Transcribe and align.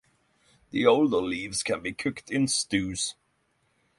The 0.71 0.83
older 0.87 1.17
leaves 1.21 1.61
can 1.61 1.83
be 1.83 1.93
cooked 1.93 2.31
in 2.31 2.47
stews. 2.47 3.13